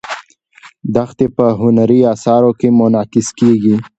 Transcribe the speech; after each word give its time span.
دښتې 0.95 1.27
په 1.35 1.45
هنري 1.59 1.99
اثارو 2.13 2.51
کې 2.59 2.67
منعکس 2.79 3.27
کېږي. 3.39 3.75